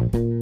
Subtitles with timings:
[0.00, 0.39] Bye.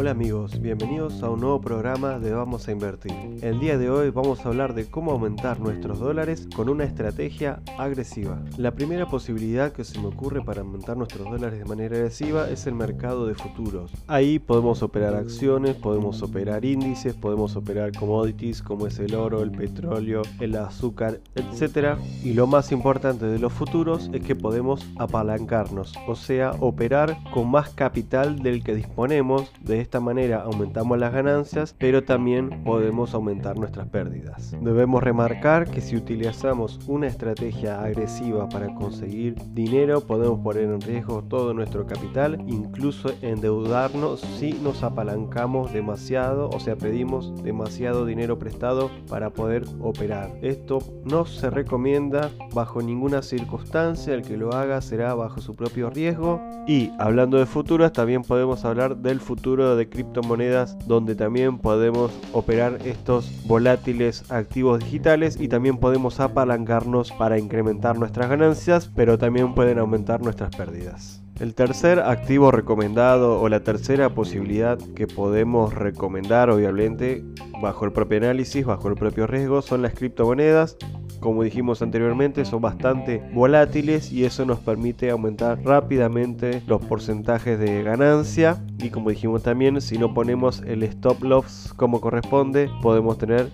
[0.00, 3.12] Hola amigos, bienvenidos a un nuevo programa de Vamos a Invertir.
[3.42, 7.60] El día de hoy vamos a hablar de cómo aumentar nuestros dólares con una estrategia
[7.76, 8.40] agresiva.
[8.56, 12.68] La primera posibilidad que se me ocurre para aumentar nuestros dólares de manera agresiva es
[12.68, 13.90] el mercado de futuros.
[14.06, 19.50] Ahí podemos operar acciones, podemos operar índices, podemos operar commodities como es el oro, el
[19.50, 21.98] petróleo, el azúcar, etc.
[22.22, 27.50] Y lo más importante de los futuros es que podemos apalancarnos, o sea, operar con
[27.50, 33.56] más capital del que disponemos de esta manera aumentamos las ganancias, pero también podemos aumentar
[33.56, 34.54] nuestras pérdidas.
[34.60, 41.22] Debemos remarcar que si utilizamos una estrategia agresiva para conseguir dinero, podemos poner en riesgo
[41.22, 48.90] todo nuestro capital, incluso endeudarnos si nos apalancamos demasiado, o sea, pedimos demasiado dinero prestado
[49.08, 50.36] para poder operar.
[50.42, 55.88] Esto no se recomienda bajo ninguna circunstancia, el que lo haga será bajo su propio
[55.88, 56.42] riesgo.
[56.66, 62.78] Y hablando de futuros, también podemos hablar del futuro de criptomonedas donde también podemos operar
[62.84, 69.78] estos volátiles activos digitales y también podemos apalancarnos para incrementar nuestras ganancias, pero también pueden
[69.78, 71.22] aumentar nuestras pérdidas.
[71.40, 77.22] El tercer activo recomendado o la tercera posibilidad que podemos recomendar obviamente
[77.62, 80.76] bajo el propio análisis, bajo el propio riesgo son las criptomonedas
[81.20, 87.82] como dijimos anteriormente, son bastante volátiles y eso nos permite aumentar rápidamente los porcentajes de
[87.82, 88.62] ganancia.
[88.78, 93.50] Y como dijimos también, si no ponemos el stop loss como corresponde, podemos tener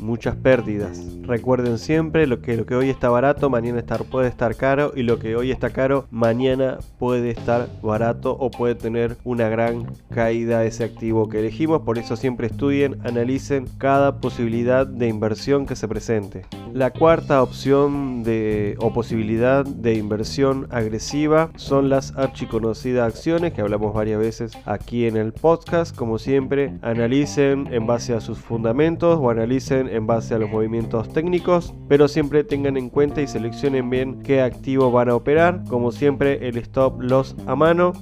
[0.00, 1.00] muchas pérdidas.
[1.22, 5.18] Recuerden siempre lo que, lo que hoy está barato, mañana puede estar caro y lo
[5.18, 10.84] que hoy está caro, mañana puede estar barato o puede tener una gran caída ese
[10.84, 11.82] activo que elegimos.
[11.82, 16.46] Por eso siempre estudien, analicen cada posibilidad de inversión que se presente.
[16.74, 23.94] La cuarta opción de, o posibilidad de inversión agresiva son las archiconocidas acciones que hablamos
[23.94, 25.96] varias veces aquí en el podcast.
[25.96, 31.12] Como siempre, analicen en base a sus fundamentos o analicen en base a los movimientos
[31.12, 35.90] técnicos, pero siempre tengan en cuenta y seleccionen bien qué activo van a operar, como
[35.90, 37.92] siempre el stop loss a mano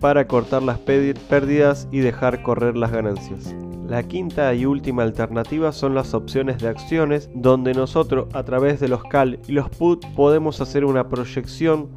[0.00, 3.54] para cortar las pérdidas y dejar correr las ganancias.
[3.88, 8.88] La quinta y última alternativa son las opciones de acciones, donde nosotros a través de
[8.88, 11.88] los CAL y los PUT podemos hacer una proyección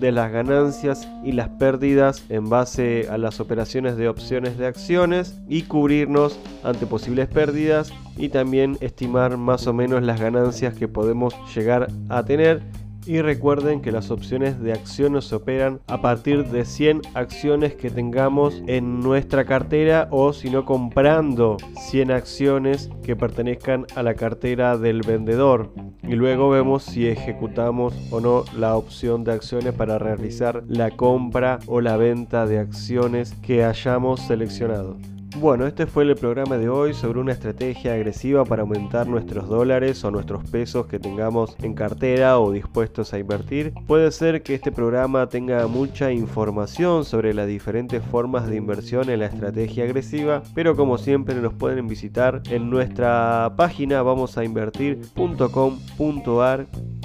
[0.00, 5.38] de las ganancias y las pérdidas en base a las operaciones de opciones de acciones
[5.48, 11.32] y cubrirnos ante posibles pérdidas y también estimar más o menos las ganancias que podemos
[11.54, 12.62] llegar a tener
[13.06, 17.90] y recuerden que las opciones de acciones se operan a partir de 100 acciones que
[17.90, 21.56] tengamos en nuestra cartera o si no comprando
[21.88, 25.70] 100 acciones que pertenezcan a la cartera del vendedor.
[26.02, 31.58] Y luego vemos si ejecutamos o no la opción de acciones para realizar la compra
[31.66, 34.96] o la venta de acciones que hayamos seleccionado.
[35.38, 40.02] Bueno, este fue el programa de hoy sobre una estrategia agresiva para aumentar nuestros dólares
[40.02, 43.74] o nuestros pesos que tengamos en cartera o dispuestos a invertir.
[43.86, 49.20] Puede ser que este programa tenga mucha información sobre las diferentes formas de inversión en
[49.20, 54.44] la estrategia agresiva, pero como siempre nos pueden visitar en nuestra página vamos a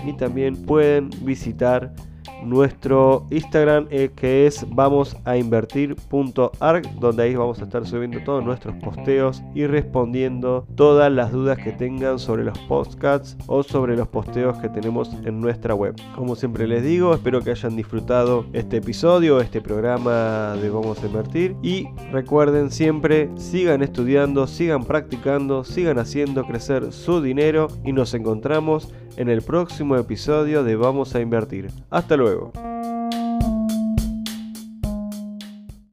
[0.05, 1.93] y también pueden visitar
[2.43, 8.43] nuestro Instagram eh, que es vamos a invertir.arg donde ahí vamos a estar subiendo todos
[8.43, 14.07] nuestros posteos y respondiendo todas las dudas que tengan sobre los podcasts o sobre los
[14.07, 15.95] posteos que tenemos en nuestra web.
[16.15, 21.05] Como siempre les digo, espero que hayan disfrutado este episodio, este programa de Vamos a
[21.05, 28.13] Invertir y recuerden siempre, sigan estudiando, sigan practicando, sigan haciendo crecer su dinero y nos
[28.13, 31.69] encontramos en el próximo episodio de Vamos a Invertir.
[32.11, 32.51] Hasta luego.